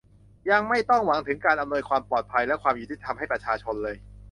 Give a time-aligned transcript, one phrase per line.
[0.49, 3.95] ยังไม่ต้องหวังถึงการอำนวยความปลอดภัยและความยุติธรรมให้ประชาชนเลย